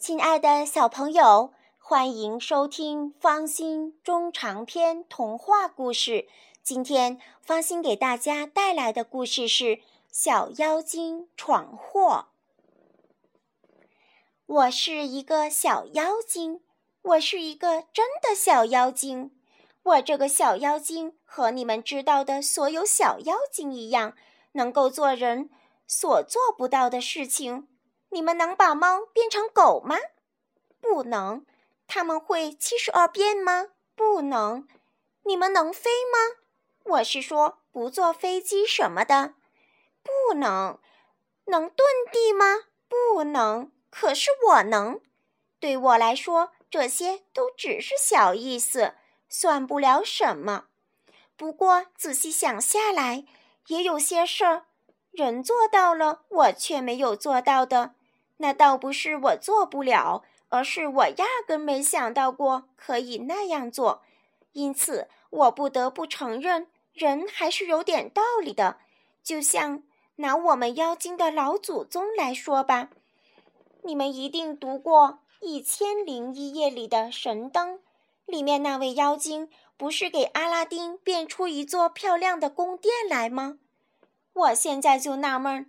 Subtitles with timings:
[0.00, 6.26] 亲爱的小朋友，欢迎收听方心中长篇童话故事。
[6.62, 9.64] 今天方心给大家带来的故事是
[10.10, 12.28] 《小妖精闯祸》。
[14.46, 16.62] 我是一个小妖精，
[17.02, 19.30] 我是一个真的小妖精。
[19.82, 24.16] 我这个小妖精和你们知道的所有小妖精一样，
[24.52, 25.50] 能够做人
[25.86, 27.68] 所做不到的事情。
[28.10, 29.96] 你们能把猫变成狗吗？
[30.80, 31.44] 不能。
[31.86, 33.68] 他们会七十二变吗？
[33.96, 34.68] 不能。
[35.24, 36.36] 你们能飞吗？
[36.84, 39.34] 我是说，不坐飞机什么的，
[40.02, 40.78] 不能。
[41.46, 41.76] 能遁
[42.12, 42.44] 地吗？
[42.88, 43.72] 不能。
[43.90, 45.00] 可是我能。
[45.58, 48.94] 对我来说，这些都只是小意思。
[49.28, 50.64] 算不了什么，
[51.36, 53.24] 不过仔细想下来，
[53.68, 54.66] 也有些事儿，
[55.12, 57.94] 人做到了，我却没有做到的。
[58.42, 64.02] 那倒不是我做不了，而是我压根没想到过可以那样做。
[64.52, 68.78] 因此，我不得不承认，人还是有点道理的。
[69.22, 69.82] 就像
[70.16, 72.88] 拿我们妖精的老祖宗来说吧，
[73.82, 77.80] 你们一定读过《一千零一夜》里的神灯。
[78.24, 83.58] 里面那位妖精不是给阿拉丁变出一座漂亮的宫殿来吗？
[84.32, 85.68] 我现在就纳闷，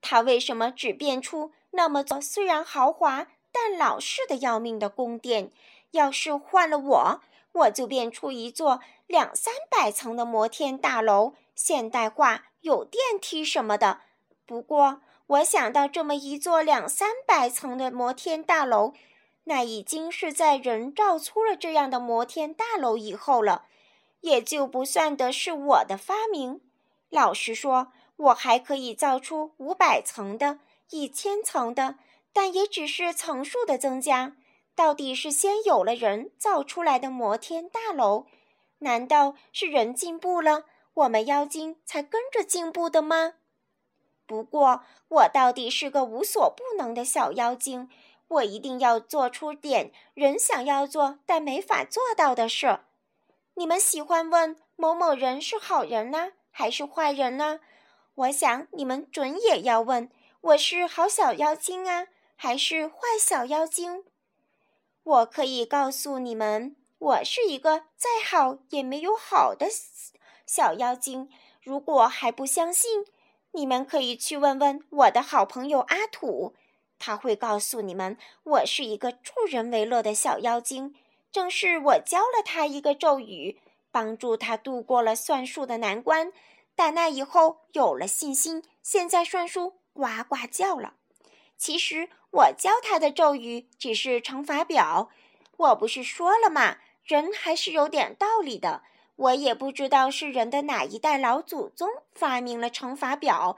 [0.00, 5.52] 他为什么只变出那么座虽然豪华但老式的要命的宫殿？
[5.92, 7.20] 要是换了我，
[7.52, 14.00] 我就变出一座两三百层的摩天大楼，现代化有电梯什么的。
[14.46, 18.94] 不过，我想到这么一座两三百层的摩天大楼。
[19.44, 23.64] 那已经是在人造出了这样的摩天大楼以后了，
[24.20, 26.60] 也就不算得是我的发明。
[27.08, 30.58] 老实说，我还可以造出五百层的、
[30.90, 31.96] 一千层的，
[32.32, 34.36] 但也只是层数的增加。
[34.74, 38.26] 到底是先有了人造出来的摩天大楼？
[38.78, 40.64] 难道是人进步了，
[40.94, 43.34] 我们妖精才跟着进步的吗？
[44.24, 47.90] 不过，我到底是个无所不能的小妖精。
[48.28, 52.80] 我一定要做出点人想要做但没法做到的事。
[53.54, 57.60] 你们喜欢问某某人是好人呢，还是坏人呢？
[58.14, 60.10] 我想你们准也要问：
[60.48, 64.04] 我是好小妖精啊，还是坏小妖精？
[65.02, 69.66] 我可以告诉你们，我是一个再好也没有好的
[70.46, 71.28] 小妖精。
[71.62, 73.04] 如果还不相信，
[73.52, 76.54] 你们可以去问问我的好朋友阿土。
[76.98, 80.94] 他会告诉你们，我是一个助人为乐的小妖精。
[81.30, 83.60] 正是我教了他一个咒语，
[83.90, 86.32] 帮助他度过了算术的难关。
[86.74, 90.94] 打那以后有了信心，现在算术呱呱叫了。
[91.56, 95.10] 其实我教他的咒语只是乘法表。
[95.56, 96.76] 我不是说了吗？
[97.04, 98.82] 人还是有点道理的。
[99.16, 103.56] 我也不知道是人的哪一代老祖宗发明了乘法表。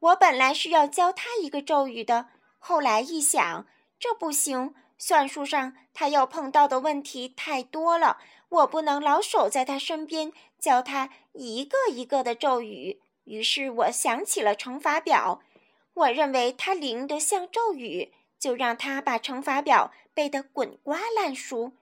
[0.00, 2.26] 我本来是要教他一个咒语的。
[2.58, 3.66] 后来一想，
[4.00, 13.00] 这不行，算术上他要碰到的问题太多了，我不能老守在他身边教他一个一个的咒语。
[13.22, 15.40] 于是我想起了乘法表，
[15.96, 21.72] 我认为他灵得像咒语，就让他把乘法表背得滚瓜烂熟。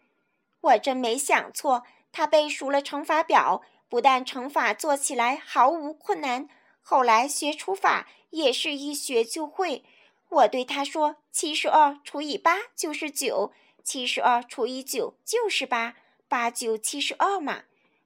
[0.60, 1.82] 我真没想错，
[2.12, 6.48] 他背熟了乘法表，不但乘法做起来毫无困难，
[6.80, 9.84] 后来学除法也是一学就会。
[10.28, 13.52] 我对他说：“七十二除以八就是九，
[13.82, 15.96] 七十二除以九就是八，
[16.28, 17.64] 八九七十二嘛。”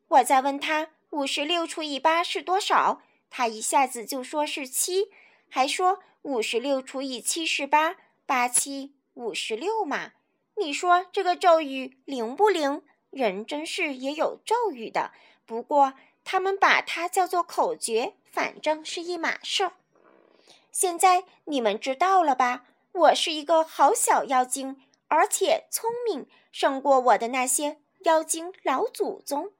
[0.08, 5.10] 我再问他：“五十六除以八是多少？”他一下子就说是七，
[5.48, 10.12] 还说：“五十六除以七十八，八七五十六嘛。”
[10.56, 12.82] 你说这个咒语灵不灵？
[13.10, 15.12] 人真是也有咒语的，
[15.46, 15.94] 不过
[16.24, 19.70] 他们把它叫做口诀，反正是一码事。
[20.70, 22.64] 现在你们知道了吧？
[22.92, 29.52] 我是一个好小妖精，而且聪明，胜过我的那些妖精老祖宗。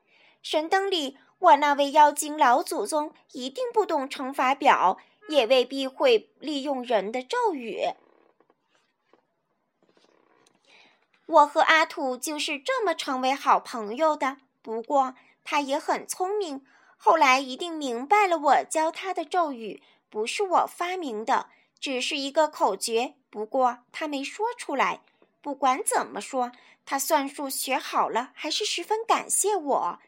[0.43, 4.99] 神灯里，我那位妖精老祖宗一定不懂乘法表，
[5.29, 7.83] 也未必会利用人的咒语。
[11.27, 14.39] 我和阿土就是这么成为好朋友的。
[14.63, 15.15] 不过
[15.45, 16.65] 他也很聪明，
[16.97, 19.83] 后来一定明白了我教他的咒语。
[20.11, 23.15] 不是我发明的，只是一个口诀。
[23.31, 25.03] 不过他没说出来。
[25.43, 26.51] 不管怎么说，
[26.85, 29.99] 他算术学好了，还是十分感谢我。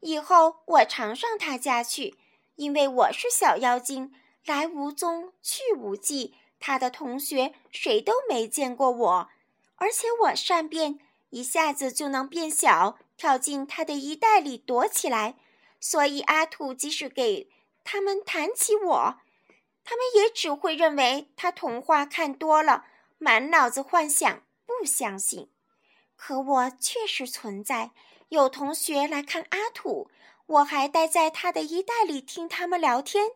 [0.00, 2.16] 以后我常上他家去，
[2.56, 4.12] 因为我是小妖精，
[4.44, 9.28] 来无踪去无迹，他的同学谁都没见过我，
[9.76, 10.98] 而且我善变，
[11.30, 15.36] 一下子就能变小，跳进他的衣袋里躲起来。
[15.80, 17.50] 所以阿土即使给
[17.82, 19.18] 他们谈起我，
[19.84, 22.84] 他们也只会认为他童话看多了，
[23.18, 25.50] 满脑子幻想，不相信。
[26.16, 27.90] 可我确实存在，
[28.28, 30.08] 有同学来看阿土，
[30.46, 33.30] 我还待在他的衣袋里听他们聊天。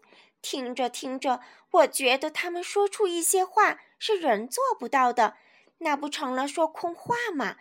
[0.49, 1.41] 听着听着，
[1.73, 5.37] 我觉得他们说出一些话是人做不到的，
[5.79, 7.57] 那不成了说空话吗？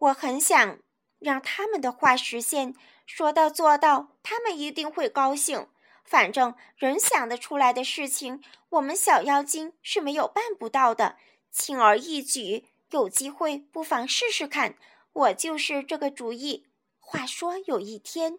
[0.00, 0.80] 我很想
[1.20, 2.74] 让他们的话实现，
[3.06, 5.68] 说到做到，他们一定会高兴。
[6.04, 11.16] 反正人想得出来的事情，我们小妖精是没有办不到的，
[11.52, 12.66] 轻而易举。
[12.90, 14.74] 有机会不妨试试看，
[15.12, 16.66] 我就是这个主意。
[16.98, 18.38] 话说有一天。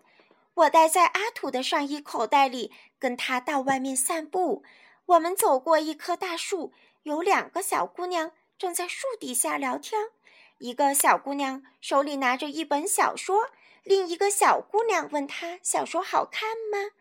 [0.56, 4.64] 我待在阿土的上衣口袋里，跟他到外面散步。
[5.08, 6.74] 我们走过一棵大树，
[7.04, 10.12] 有两个小姑娘正在树底下聊天。
[10.60, 13.50] 一个小姑娘手里拿着一本小说，
[13.84, 16.92] 另一个小姑娘问她：“小说好看吗？”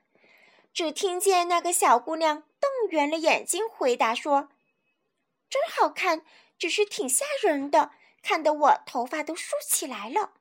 [0.75, 4.49] 只听见那个小姑娘瞪圆了眼睛回答说
[5.49, 6.27] ：“真好看，
[6.59, 10.33] 只是挺吓人的，看得我头发都竖起来了。”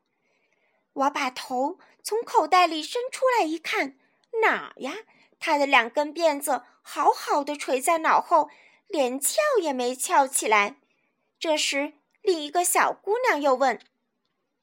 [0.94, 3.98] 我把头从口袋里伸出来一看，
[4.42, 4.94] 哪呀？
[5.40, 8.50] 他的两根辫子好好的垂在脑后，
[8.88, 10.78] 连翘也没翘起来。
[11.40, 13.78] 这时，另一个小姑娘又问：“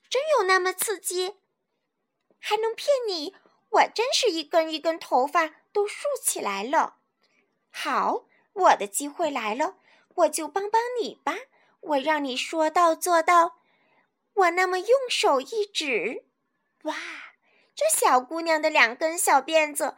[0.08, 1.37] 真有那么刺激？
[2.38, 3.34] 还能骗你？
[3.70, 6.96] 我真是一根一根头发都竖起来了。”
[7.70, 9.76] 好，我的机会来了，
[10.14, 11.37] 我就帮帮你吧。
[11.81, 13.60] 我让你说到做到。
[14.32, 16.25] 我那么用手一指，
[16.82, 16.94] 哇！
[17.75, 19.96] 这小姑娘的两根小辫子，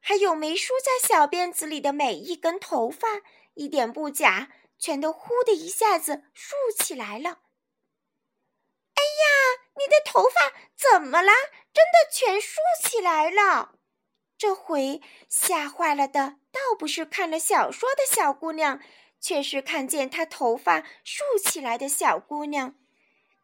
[0.00, 3.22] 还有没梳在小辫子里的每一根头发，
[3.54, 7.40] 一点不假，全都呼的一下子竖起来了。
[8.94, 11.32] 哎呀，你的头发怎么啦？
[11.72, 13.76] 真的全竖起来了！
[14.36, 18.80] 这回吓坏了的，倒不是看了小说的小姑娘，
[19.20, 22.74] 却是看见她头发竖起来的小姑娘。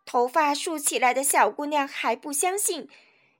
[0.04, 2.90] 头发竖起来的小姑娘还不相信，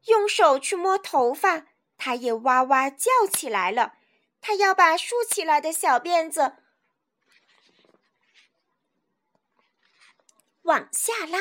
[0.07, 1.67] 用手去摸头发，
[1.97, 3.95] 它也哇哇叫起来了。
[4.41, 6.57] 它要把竖起来的小辫子
[10.63, 11.39] 往下拉，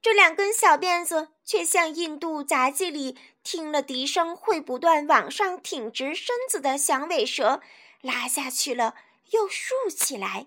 [0.00, 7.60] 这两根小辫子却像印度杂技里听了笛声会不断往上挺直身子的响尾蛇，
[8.00, 8.94] 拉下去了
[9.30, 10.46] 又竖起来。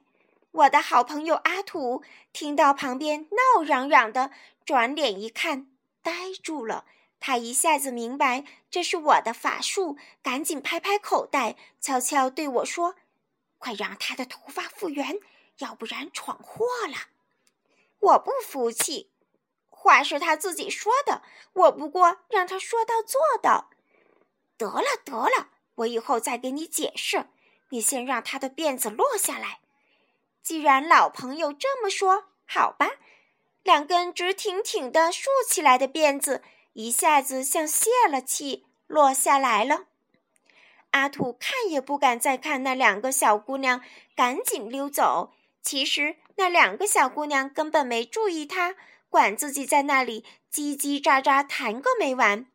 [0.51, 4.31] 我的好朋友阿土听到旁边闹嚷嚷的，
[4.65, 5.67] 转脸一看，
[6.01, 6.85] 呆住了。
[7.25, 12.95] 他一下子明白这是我的法术，赶紧拍拍口袋，悄悄对我说
[13.59, 15.21] ：“快让他的头发复原，
[15.59, 17.07] 要不然闯祸了。”
[18.01, 19.09] 我不服气，
[19.69, 21.21] 话是他自己说的，
[21.53, 23.69] 我不过让他说到做到。
[24.57, 27.27] 得了得了，我以后再给你解释。
[27.69, 29.61] 你先让他的辫子落下来。
[30.41, 32.89] 既然老朋友这么说，好吧，
[33.63, 36.43] 两根直挺挺的竖起来的辫子
[36.73, 39.85] 一下子像泄了气，落下来了。
[40.91, 43.81] 阿土看也不敢再看那两个小姑娘，
[44.15, 45.33] 赶紧溜走。
[45.61, 48.75] 其实那两个小姑娘根本没注意他，
[49.09, 52.45] 管自己在那里叽叽喳喳谈个没完。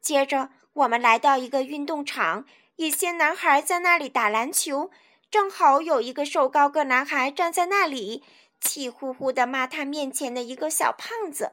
[0.00, 2.44] 接着，我们来到一个运动场，
[2.76, 4.90] 一些男孩在那里打篮球。
[5.30, 8.22] 正好有一个瘦高个男孩站在那里，
[8.60, 11.52] 气呼呼地骂他面前的一个小胖子：“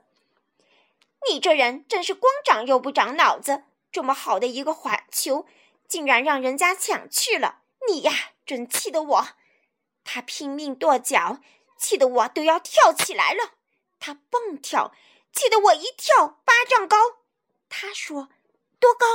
[1.30, 3.64] 你这人真是光长又不长脑子！
[3.92, 5.46] 这么好的一个环球，
[5.88, 7.62] 竟然让人家抢去了！
[7.88, 8.12] 你呀，
[8.46, 9.28] 真气得我！”
[10.04, 11.40] 他拼命跺脚，
[11.78, 13.54] 气得我都要跳起来了。
[14.00, 14.94] 他蹦跳，
[15.32, 16.98] 气得我一跳八丈高。
[17.70, 18.30] 他说
[18.80, 19.06] ：“多高？”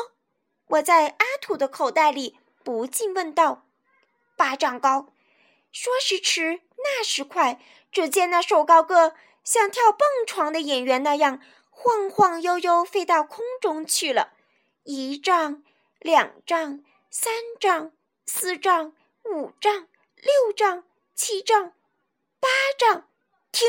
[0.66, 3.66] 我在阿土的口袋里不禁问道。
[4.36, 5.12] 八丈高，
[5.70, 7.60] 说时迟，那时快。
[7.92, 11.40] 只见那瘦高个像跳蹦床的演员那样，
[11.82, 14.34] 晃晃悠悠飞到空中去了。
[14.84, 15.64] 一丈、
[15.98, 17.92] 两丈、三丈、
[18.26, 18.94] 四丈、
[19.24, 20.84] 五丈、六丈、
[21.14, 21.72] 七丈、
[22.38, 23.08] 八丈，
[23.50, 23.66] 停！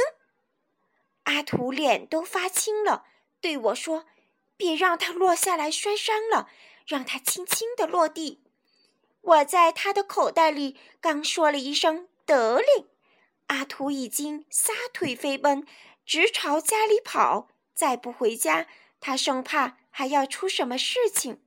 [1.23, 3.05] 阿土脸都发青了，
[3.39, 4.05] 对我说
[4.57, 6.49] ：“别让他落下来摔伤了，
[6.85, 8.43] 让他轻轻地落地。”
[9.21, 12.89] 我在他的口袋里刚说了一声“得令”，
[13.47, 15.65] 阿土已经撒腿飞奔，
[16.05, 17.47] 直朝家里跑。
[17.81, 18.67] 再不回家，
[18.99, 21.41] 他生怕还要出什么事情。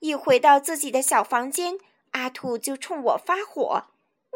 [0.00, 1.78] 一回到自己的小房间，
[2.10, 3.84] 阿土就冲我发火：“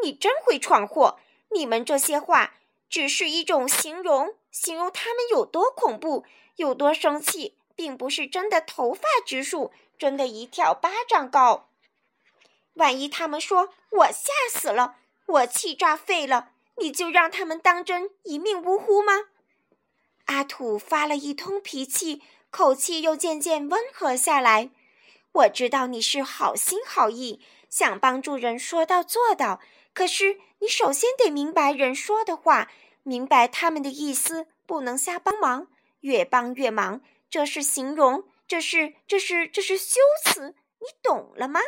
[0.04, 1.18] 你真会闯祸！
[1.50, 2.54] 你们这些话
[2.88, 11.68] 只是一种形容，形容他们有多恐怖，有多生气，并不是真的头发直竖，真的一跳巴掌高。
[12.74, 14.94] 万一他们说我吓死了，
[15.26, 19.24] 我气炸肺了，你就让他们当真一命呜呼吗？
[20.26, 24.70] 阿土发了一通脾气，口气又渐渐温和下来。
[25.32, 29.60] 我知道你是好心好意，想帮助人说到做到。
[29.92, 32.70] 可是你首先得明白人说的话，
[33.02, 35.68] 明白他们的意思，不能瞎帮忙，
[36.00, 37.00] 越帮越忙。
[37.28, 41.60] 这是形容，这是这是这是修辞，你懂了吗？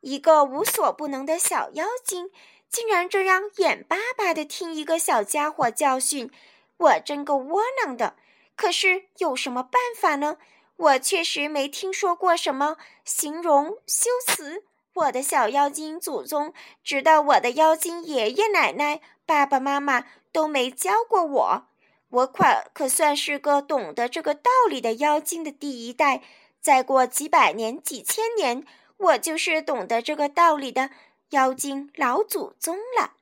[0.00, 2.30] 一个无所不能的小妖精，
[2.68, 6.30] 竟然这样眼巴巴地听一个小家伙教训，
[6.76, 8.16] 我真够窝囊的。
[8.54, 10.38] 可是有什么办法呢？
[10.76, 14.64] 我确实没听说过什么形容修辞。
[14.94, 21.66] 我的小妖精祖宗，直到我的妖精爷爷奶奶、爸爸妈妈都没教过我。
[22.08, 26.22] 我可可算是个懂得这个道理的妖精的第一代。
[26.60, 28.64] 再过几百年、几千年，
[28.96, 30.90] 我就是懂得这个道理的
[31.30, 33.12] 妖精老祖宗了。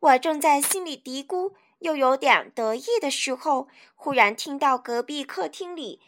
[0.00, 6.00] 我正在心里嘀咕，又有点得意的时候，忽然听到隔壁客厅里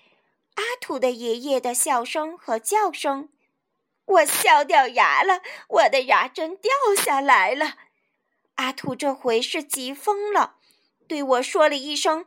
[0.54, 3.28] 阿土的爷爷的笑声和叫声。
[4.04, 7.76] 我笑掉牙了，我的牙真掉下来了。
[8.56, 10.56] 阿土这回是急疯了，
[11.06, 12.26] 对我说了一声：“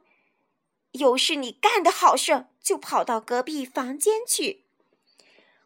[0.93, 4.63] 又是你干的好事。”就跑到隔壁房间去。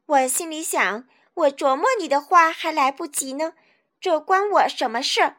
[0.08, 3.54] 我心里想：我琢磨你的话还来不及呢，
[4.02, 5.36] 这关我什么事？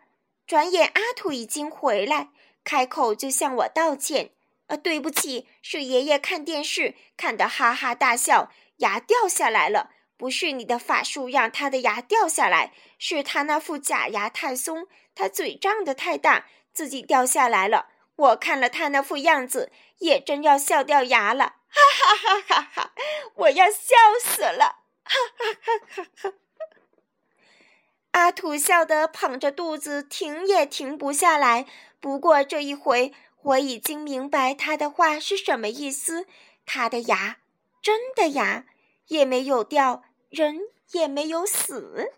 [0.49, 2.31] 转眼阿土已经回来，
[2.65, 4.31] 开口就向我道歉
[4.69, 17.91] ：“呃，对不起，是爷爷看电视看得哈哈大笑，牙掉下来了。”不是你的法术让他的牙掉下来，是他那副假牙太松，他嘴张得太大，自己掉下来了。
[18.17, 22.93] 我看了他那副样子，也真要笑掉牙了，哈哈哈哈哈！
[23.37, 26.35] 我要笑死了，哈哈哈哈哈！
[28.13, 31.67] 阿土笑得捧着肚子，停也停不下来。
[32.01, 33.13] 不过这一回，
[33.43, 36.27] 我已经明白他的话是什么意思。
[36.67, 37.39] 他的牙，
[37.81, 38.67] 真的牙，
[39.07, 40.05] 也没有掉。
[40.31, 40.61] 人
[40.93, 42.13] 也没有死，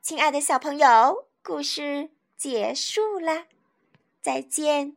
[0.00, 3.44] 亲爱的小朋友，故事结束啦，
[4.22, 4.96] 再见。